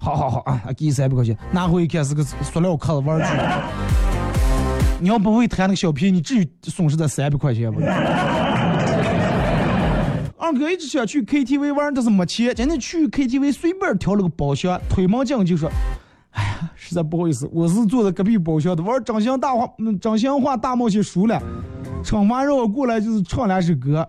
[0.00, 3.24] 好好好啊，给你三百块钱，拿回一看是个塑料壳子玩具。
[5.04, 7.78] 你要不会弹那个小皮，你至于损失这三百块钱不？
[10.38, 12.54] 二哥一直想去 KTV 玩，但是没钱。
[12.54, 15.70] 今天去 KTV 随便挑了个包厢，推门进就说
[16.32, 19.68] ：“哎呀，实在不好意思，我是坐在隔壁包厢的，玩掌心大话，
[20.00, 21.38] 掌心话大冒险输了。”
[22.02, 24.08] 唱完让我过来就是唱两首歌，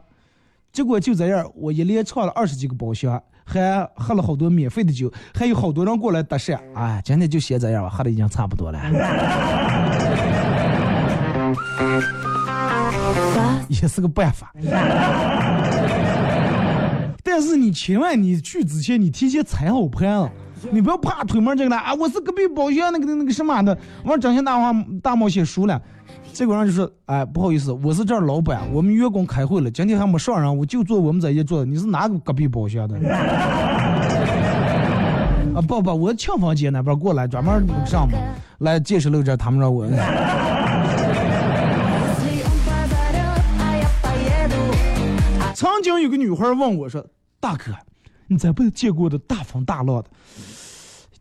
[0.72, 6.58] 结果就这样，我一连唱了二十几个包厢，还喝了好多免费的酒，还有好多人过来搭讪。
[6.74, 8.80] 哎，今天就先这样吧，喝的已经差不多了。
[13.70, 14.52] 也是个办法。
[17.24, 20.30] 但是你千万你去之前你提前踩好盘啊，
[20.72, 21.94] 你不要怕推门进来啊！
[21.96, 25.82] 我是隔壁包厢那个那个什么的，我整天大话大冒险输了。
[26.32, 31.66] 这个人就说：“哎，不好意思，我是这儿老板，我们员工开会了，今天还没上人，我就坐我们这一桌。
[31.66, 32.96] 你是哪个隔壁包厢的？
[35.56, 38.18] 啊，不不，我庆房街那边过来，专门上嘛，
[38.60, 39.88] 来见识了这他们让我。
[45.56, 47.04] 曾经有个女孩问我说
[47.40, 47.72] ：“大哥，
[48.28, 50.06] 你这辈子见过的大风大浪的，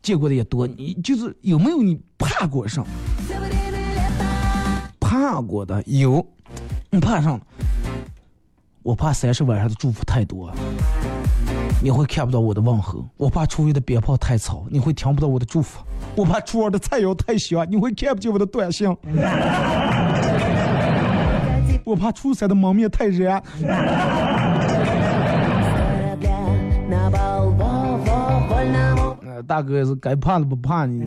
[0.03, 2.85] 见过的也多，你就是有没有你怕过上？”
[4.99, 6.27] 怕过的有，
[6.91, 7.41] 你怕上？
[8.83, 10.53] 我怕三十晚上的祝福太多，
[11.81, 15.79] 你会看不到我的问候；我怕初一的鞭炮太吵，你会听不到我的祝福；
[16.17, 18.91] 我怕初二的菜肴太香，你会看不见我的短信；
[21.85, 23.41] 我怕初三的蒙面太热。
[29.47, 31.05] 大哥也是该怕的不怕你。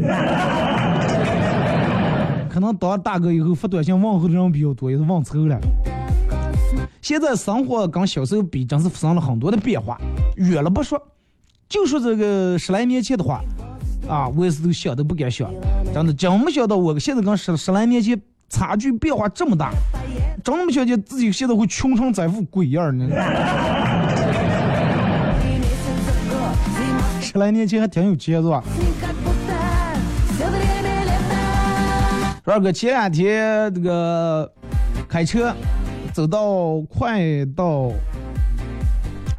[2.49, 5.59] 可能当大哥以后发短信问候的人比较多，也是忘臭了。
[7.01, 9.99] 现在生活跟小时候比，真是发生了很多的变化。
[10.35, 11.01] 远了不说，
[11.67, 13.41] 就说这个十来年前的话，
[14.07, 15.51] 啊，我也是都想都不敢想，
[15.93, 18.19] 真的真没想到我现在跟十十来年前
[18.49, 19.71] 差距变化这么大，
[20.43, 23.07] 真没想见自己现在会穷成这副鬼样呢。
[27.21, 28.63] 十来年前还挺有钱是吧？
[32.45, 34.49] 二哥前两天这个
[35.09, 35.53] 开车
[36.13, 37.21] 走到快
[37.53, 37.91] 到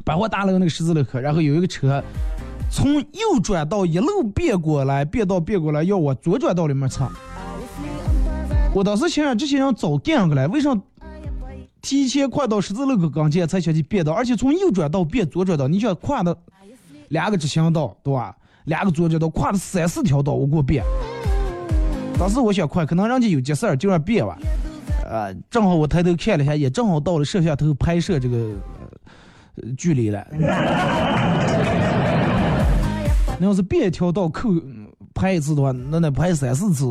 [0.04, 2.04] 百货大楼那个十字路口，然后有一个车
[2.70, 7.10] 从右转道一路变过来，变道变过来要往左转道里面插。
[8.74, 10.70] 我当时想这些人早干上过来，为啥
[11.80, 14.12] 提前快到十字路口跟前才想起变道？
[14.12, 16.36] 而且从右转道变左转道，你想跨的
[17.08, 18.36] 两个直行道对吧？
[18.64, 20.84] 两个左转道跨了三四条道，我给我变。
[22.18, 24.36] 当时我想快，可能人家有急事儿，就让变吧。
[25.08, 28.50] 呃，正好我抬头看了一下，也正好到了摄像头拍摄这个
[29.76, 30.26] 距离了。
[33.40, 34.50] 那要是变一条道扣
[35.14, 36.84] 拍一次的话，那得拍三四次。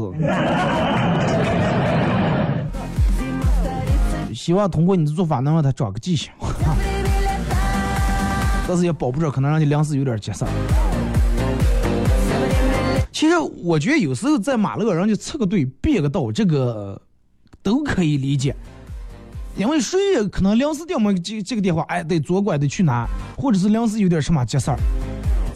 [4.48, 6.32] 希望通过你的做法能让他长个记性，
[8.66, 10.48] 但是也保不着，可能让你临时有点急事儿。
[13.12, 17.02] 其实我觉得有时候在马路上就插个队、变个道，这个
[17.62, 18.56] 都可以理解。
[19.58, 23.06] 因为谁也可能临时掉么这这个电话，哎，得左拐得去哪，
[23.38, 24.80] 或者是临时有点什么急事儿，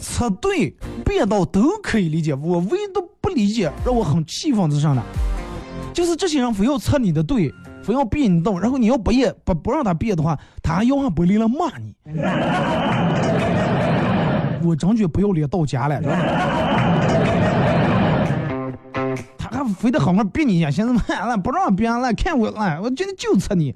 [0.02, 2.34] 插队变道都可以理解。
[2.34, 5.02] 我唯独不理解，让我很气愤之上的，
[5.94, 7.50] 就是这些人非要插你的队，
[7.82, 11.94] 非要逼你动，然后你要不也不不让他变的话，他还要上玻璃来骂你。
[14.64, 16.00] 我真觉不要脸到家了，
[19.36, 19.62] 他还。
[19.78, 23.74] 非得好好逼你一下，现在完了，不让别人来看我了，我今天就吃你，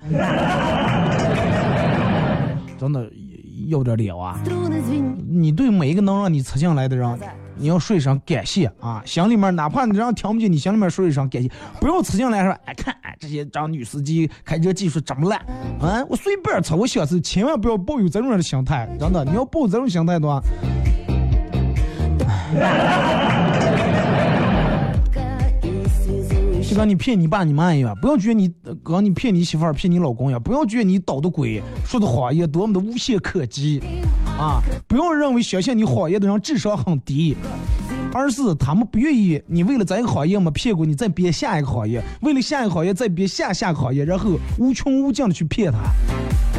[2.76, 3.08] 真的
[3.68, 4.38] 要点脸啊！
[5.28, 7.18] 你对每一个能让你吃进来的人，
[7.58, 9.02] 你要说一声感谢啊！
[9.06, 11.50] 心里面哪怕你让听不见，你心里面说一声感谢，
[11.80, 15.40] 不要吃进来说，哎，看这些张女司机开车技术这么烂，
[15.80, 20.42] 啊，我随便吃，我享受，千万不要抱有这种人的心态，真的，你要抱这种心态的话。
[26.68, 28.52] 就跟你骗你爸你妈一样，不要觉得你
[28.84, 33.80] 刚你骗你媳妇儿骗你老公一样，不要觉得你捣的鬼说的谎言多么的无懈可击
[34.38, 34.62] 啊！
[34.86, 37.36] 不要认为相信你谎言的人智商很低，
[38.12, 45.78] 而是他们不愿意你为了咱一个行业没骗过你，再编下一个行业，为了下一个行业再编下下个行业，然后无穷无尽的去骗他。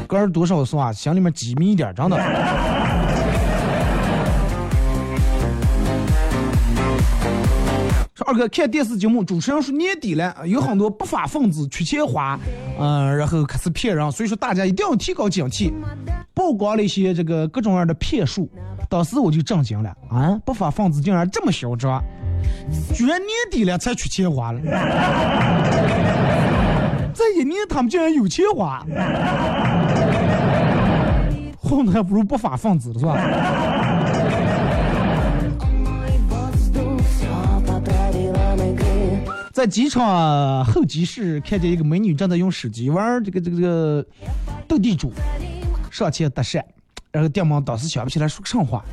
[0.08, 0.92] 个人多少是吧？
[0.92, 2.18] 心里面机密一点，真的。
[8.18, 12.40] 说二哥看电视节目，主持人说年底了，有很多不法分子缺钱花，
[12.80, 15.72] 嗯、然后开始骗人，所以说大家一定要提高警惕，
[16.34, 18.50] 曝光了一些这个各种各样的骗术。
[18.90, 22.04] 当时我就震惊了，啊，不法分子竟然这么嚣张，
[22.92, 24.60] 居然年底了才缺钱花了，
[27.14, 28.84] 这一年他们竟然有钱花，
[31.62, 33.87] 混的还不如不法分子了是吧？
[39.58, 44.06] 在机场候机室看见一个美女正在用手机玩这个这个这个
[44.68, 45.12] 斗地主，
[45.90, 46.62] 上前搭讪，
[47.12, 48.86] 然后店门当时想不起来说个啥话，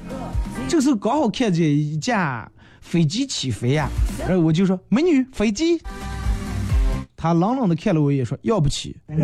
[0.66, 2.50] 这时候刚好看见一架
[2.80, 3.90] 飞机起飞呀、
[4.20, 5.78] 然后我就说美女飞机，
[7.14, 8.96] 她冷冷的看了我一眼说要不起。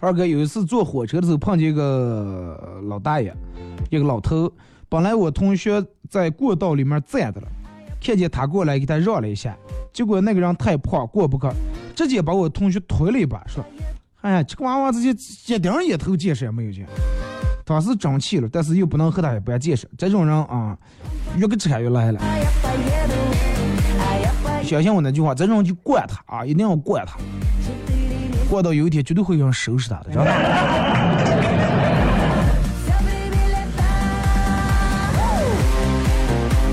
[0.00, 3.32] 二哥有一次坐火车的时候碰见一个老大爷，
[3.88, 4.52] 一个老头。
[4.88, 7.46] 本来我同学在过道里面站着了，
[8.02, 9.56] 看见他过来给他让了一下，
[9.92, 11.46] 结果那个人太胖过不去，
[11.94, 13.64] 直接把我同学推了一把，说
[14.22, 16.84] ：“哎呀，这个娃娃这些一点眼头见识也没有见。”
[17.64, 20.76] 当时生气了，但是又不能和他一般见识，这种人啊，
[21.38, 22.20] 越个扯越来了。
[24.62, 27.18] 相信我那句话，这种人就惯他啊，一定要惯他。
[28.48, 30.32] 惯到有一天绝对会有人收拾他的，知道吧？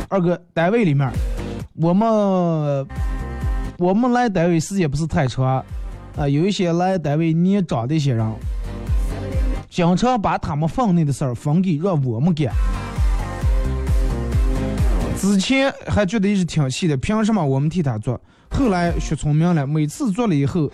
[0.10, 1.12] 二哥，单位里面，
[1.76, 2.88] 我们
[3.78, 5.64] 我们来单位时间不是太长，
[6.18, 8.28] 啊、有一些来单位年长的一些人，
[9.70, 12.52] 经常把他们分内的事儿分给让我们干。
[15.20, 18.20] 之前还觉得一直挺气的，凭什么我们替他做？
[18.50, 20.72] 后来学聪明了，每次做了以后，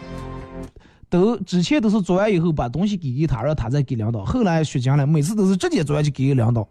[1.10, 4.24] 都之前都是做完以后把东西给给他，让他再给领导。
[4.24, 6.68] 后来学精了，每次都是直接做完就给领导。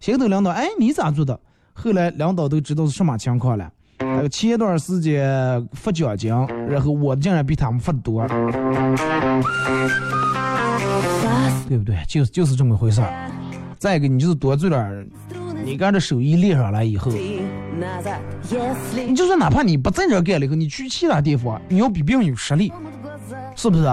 [0.00, 1.38] 先头领导，哎，你咋做的？
[1.74, 3.70] 后来领导都知道是什么情况了。
[3.98, 6.32] 呃，前段时间发奖金，
[6.68, 8.24] 然后我竟然比他们发的多，
[11.68, 11.98] 对不对？
[12.06, 13.30] 就是就是这么回事儿。
[13.76, 15.06] 再一个，你就是多做点儿，
[15.68, 17.12] 你干这手艺练上来以后，
[19.06, 22.72] 你就算哪怕你不在这干了以后，你去其他地方，你要比别人有实力，
[23.54, 23.84] 是不是？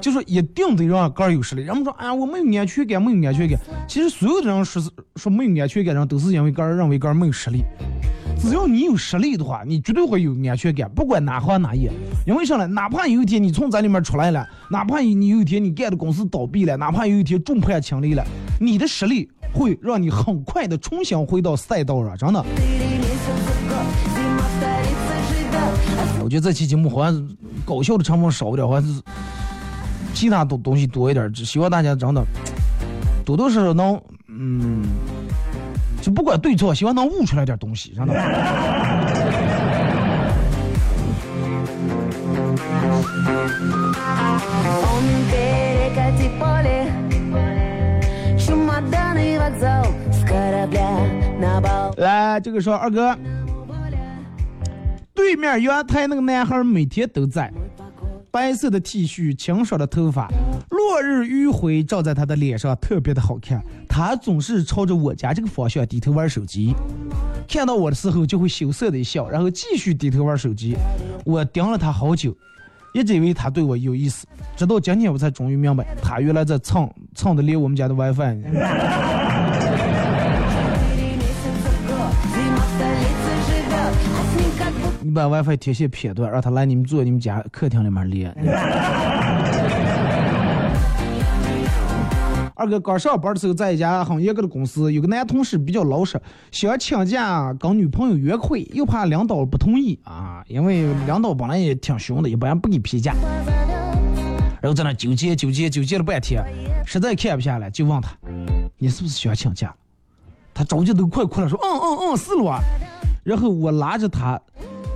[0.00, 1.62] 就说一定得让个人有实力。
[1.62, 3.58] 人们说啊，我没有安全感，没有安全感。
[3.88, 4.80] 其实，所有的人说
[5.16, 7.64] 说没有安全感，人都是因为个人认为个人没有实力。
[8.42, 11.92] 只要你有实力的话，你绝对会有安全感，不管哪行哪业。
[12.26, 12.66] 因为啥呢？
[12.66, 18.24] 哪怕有一天你从咱里面出来了，哪怕你有一天你干的公司倒闭了，哪怕有一天众叛亲离了，
[18.58, 22.44] 你的实力会让你很快的重新回到赛道上，真的。
[26.22, 27.28] 我觉得这期节目好像
[27.64, 29.02] 搞笑的成分少一点，好像是
[30.14, 31.30] 其他东东西多一点。
[31.32, 32.24] 只希望大家真的
[33.24, 34.82] 多多少少能，嗯。
[36.00, 38.14] 就不管对错，希望能悟出来点东西，让他。
[51.96, 53.14] 来，这个说二哥，
[55.12, 57.52] 对面阳台那个男孩每天都在，
[58.30, 60.28] 白色的 T 恤，清爽的头发，
[60.70, 63.60] 落日余晖照在他的脸上，特别的好看。
[63.88, 66.72] 他总是朝着我家这个方向低头玩手机，
[67.48, 70.76] 看到我的时候就会羞涩的一笑，然后继续低头玩手机。
[71.24, 72.32] 我盯了他好久，
[72.94, 74.26] 一直以为他对我有意思，
[74.56, 78.36] 直到今天我才终于明白，他原来在蹭蹭的连我们家的 WiFi
[85.10, 88.32] 你把 WiFi 天线撇断，让他来你们坐你们家客厅里面连。
[92.54, 96.20] 二哥刚上班的时候，在一家很严格的公司，有个男同事比较老实，
[96.52, 103.12] 想请假跟女朋友约会，又怕领导不同意啊，因为领导本来也挺凶的，一般不给批假。
[104.62, 106.40] 然后在那纠结纠结纠结了半天，
[106.86, 108.10] 实在看不下来，就问他
[108.78, 109.74] ：“你是不是想请假？”
[110.54, 112.60] 他着急都快哭了，说：“嗯嗯嗯，是了啊。”
[113.22, 114.40] 然后我拉着他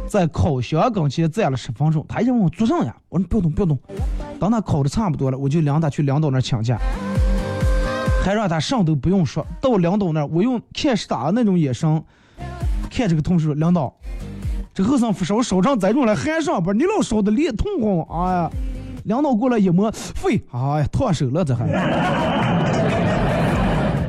[0.06, 2.94] 在烤箱跟前站了十分钟，他一直问我做啥呀？
[3.08, 3.78] 我说不要动不要动。
[4.38, 6.78] 当他烤的差不多了，我就领他去领导那儿请假，
[8.22, 9.44] 还让他啥都不用说。
[9.60, 12.02] 到领导那儿，我用看傻那种眼神
[12.90, 13.92] 看这个同事说：“领导，
[14.72, 18.50] 这后生发烧烧成这种了还上班，你老烧的脸通红，哎呀！”
[19.04, 21.66] 领导过来一摸，肺，哎呀，烫手了这还。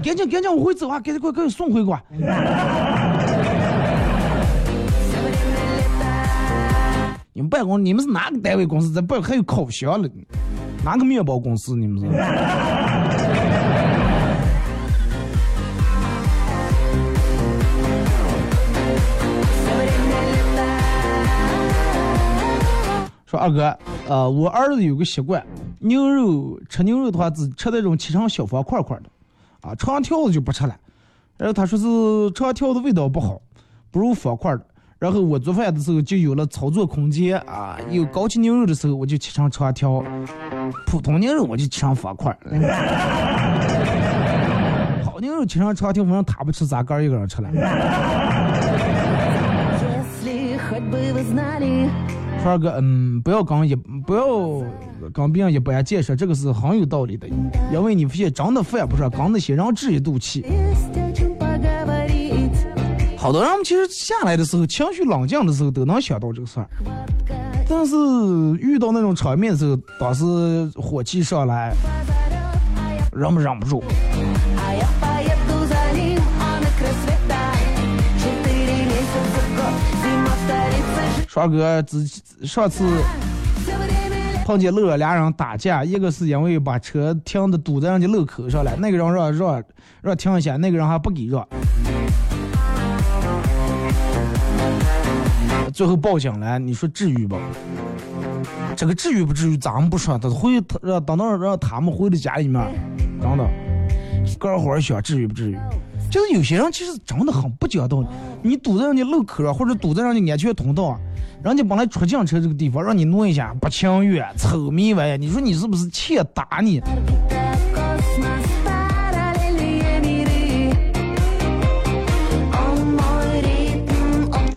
[0.02, 1.00] 赶紧赶紧，我会走啊！
[1.00, 1.92] 赶紧快快送回去
[7.38, 7.42] 你。
[7.42, 8.94] 们办公，你们是哪个单位公司？
[8.94, 10.10] 这不还有烤箱了？
[10.86, 11.76] 哪个面包公司？
[11.76, 12.08] 你们是？
[23.26, 23.78] 说二哥，
[24.08, 25.46] 呃，我儿子有个习惯，
[25.80, 29.10] 牛肉吃牛肉的话，只吃那种切成小方块块的，
[29.60, 30.74] 啊，长条子就不吃了。
[31.38, 33.42] 然后他说是长条子味道不好，
[33.92, 34.66] 不如方块的。
[34.98, 40.02] 然后我做饭的时候就有了操作空间啊，有高级牛肉的时候我就切成长条，
[40.88, 42.36] 普通牛肉我就切成方块。
[45.04, 47.50] 好牛肉切成长条，反正他不吃，咱哥一个人吃了。
[52.42, 54.26] 川哥，嗯，不要跟一不要
[55.14, 57.28] 跟别人一般见识，这个是很有道理的，
[57.72, 60.46] 因为你发现真的犯不上跟那些人置一肚气。
[63.26, 66.70] 好多人其实下来的时候情绪冷静的时候都能想到这个事儿。
[67.68, 67.96] 但是
[68.60, 70.24] 遇到那种场面的时候当时
[70.76, 71.74] 火气上来
[73.12, 73.84] 忍不忍不住。
[81.28, 82.06] 帅哥只
[82.46, 82.86] 上次
[84.46, 89.64] 碰见乐俩人打架一个是因为把车停的堵在人家路口上了那个人让让
[90.04, 91.44] 让停一下那个人还不给让。
[95.76, 96.58] 最后报警了。
[96.58, 97.36] 你说至于不？
[98.78, 102.66] 这个至于不至于，咱们不说，他回让等到让他们回到家里面，
[103.22, 103.46] 真的，
[104.40, 105.58] 个会儿想至于不至于？
[106.10, 108.08] 就是有些人其实真的很不讲道理，
[108.42, 111.00] 你堵在人家路口啊，或者堵在人家安全通道啊，
[111.44, 116.80] 人家本来出警车这个地方让你挪一下，不情愿，臭迷玩意，你说你是不是欠打你？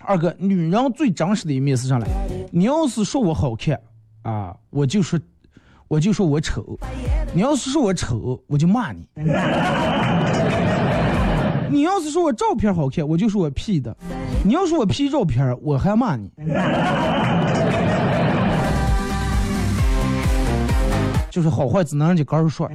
[0.08, 2.08] 二哥，女人最真实的一面是啥来？
[2.50, 3.78] 你要是说我好看
[4.22, 5.20] 啊，我就说，
[5.86, 6.62] 我就说我丑；
[7.34, 9.06] 你要是说我丑，我就骂你。
[11.70, 13.94] 你要是说我照片好看，我就说我 P 的；
[14.42, 16.30] 你要说我 P 照片，我还骂你。
[21.30, 22.66] 就是好坏只能让你个人说。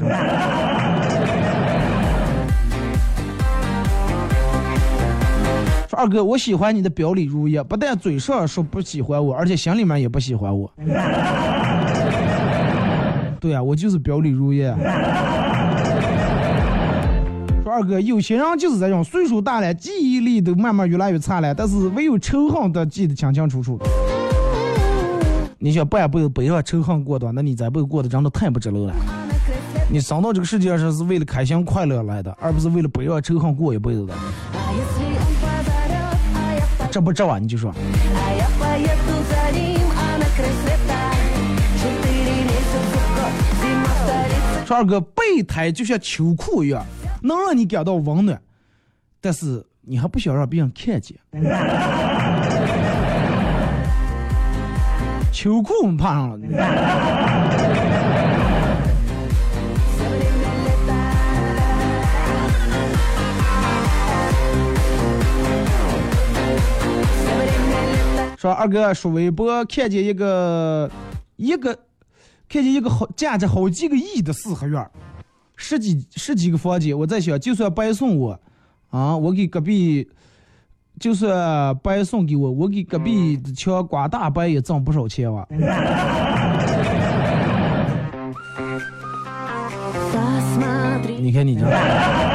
[5.95, 10.71] 二哥，我喜欢你的表里如一，不但嘴上说不喜欢我，而且心里面也不喜欢我。
[13.39, 14.61] 对啊，我就是表里如一。
[17.63, 23.79] 说二哥，有些人就是这样，岁数大了，记忆力都慢慢越来越差了，但是唯有仇恨他记得清清楚楚。
[25.59, 28.93] 你想，半辈子不要仇恨过多，那你这辈子过得真的太不值了。
[29.91, 34.13] 你生到这个世界上是为了开心快乐来的，而不是为了不要仇恨过一辈子的。
[36.93, 37.73] 这不这啊，你就说。
[44.63, 46.85] 说二哥，备胎就像秋裤一样，
[47.23, 48.39] 能让你感到温暖，
[49.19, 51.17] 但是你还不想让别人看见。
[55.33, 56.37] 秋裤我们怕上了。
[68.43, 70.91] 说二哥说微博看见一个
[71.37, 71.73] 一个
[72.49, 74.85] 看见一个好价值好几个亿的四合院
[75.55, 78.37] 十几十几个房间我在想就算白送我
[78.89, 80.05] 啊我给隔壁
[80.99, 85.47] 就算白送给我我给隔壁墙刮大白也挣不少钱吧
[91.17, 92.32] 你看你这。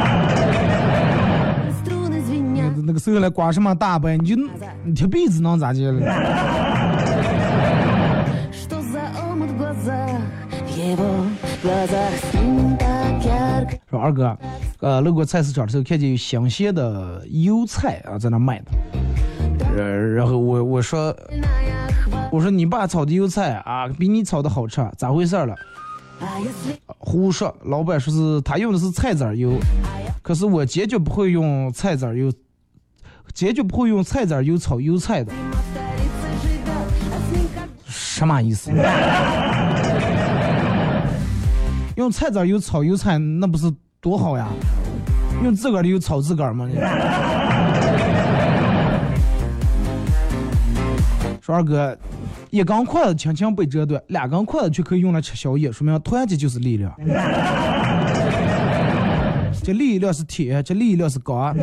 [2.89, 4.35] 那个时候来刮什么大呗，你就
[4.83, 6.01] 你贴被子能咋地了？
[13.91, 14.35] 说二哥，
[14.81, 18.71] 呃，路过菜市场的时候，看见有新鲜的油菜啊，在那卖的。
[19.77, 19.85] 呃，
[20.15, 21.15] 然后我我说，
[22.33, 25.55] 我说你爸炒的油菜啊，比你炒的好吃，咋回事了？
[26.87, 29.53] 胡说，老板说是他用的是菜籽油，
[30.23, 32.33] 可是我坚决不会用菜籽油。
[33.39, 35.33] 坚决不会用菜籽油炒油菜的。
[37.87, 38.73] 什么意思？
[41.95, 44.49] 用菜籽油炒油菜那不是多好呀？
[45.45, 46.67] 用自个儿的油炒自个儿吗？
[46.69, 46.75] 你
[51.41, 51.97] 说二哥
[52.51, 56.93] 一根筷子轻轻被折断两根筷子却可以用来吃宵夜说明团结就是力量。
[59.63, 61.55] 这力量是铁这力量是钢。